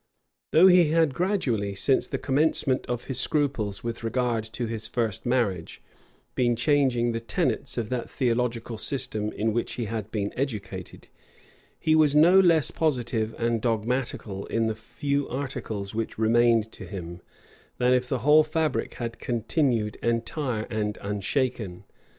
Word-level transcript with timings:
Though 0.49 0.65
he 0.65 0.85
had 0.89 1.13
gradually, 1.13 1.75
since 1.75 2.07
the 2.07 2.17
commencement 2.17 2.87
of 2.87 3.03
his 3.05 3.19
scruples 3.19 3.83
with 3.83 4.03
regard 4.03 4.43
to 4.45 4.65
his 4.65 4.87
first 4.87 5.27
marriage, 5.27 5.79
been 6.33 6.55
changing 6.55 7.11
the 7.11 7.19
tenets 7.19 7.77
of 7.77 7.89
that 7.89 8.09
theological 8.09 8.79
system 8.79 9.31
in 9.31 9.53
which 9.53 9.73
he 9.73 9.85
had 9.85 10.09
been 10.09 10.33
educated, 10.35 11.07
he 11.79 11.93
was 11.95 12.15
no 12.15 12.39
less 12.39 12.71
positive 12.71 13.35
and 13.37 13.61
dogmatical 13.61 14.47
in 14.47 14.65
the 14.65 14.73
few 14.75 15.29
articles 15.29 15.93
which 15.93 16.17
remained 16.17 16.71
to 16.71 16.87
him, 16.87 17.21
than 17.77 17.93
if 17.93 18.09
the 18.09 18.19
whole 18.25 18.41
fabric 18.41 18.95
had 18.95 19.19
continued 19.19 19.97
entire 19.97 20.65
and 20.71 20.97
unshaken. 21.01 21.83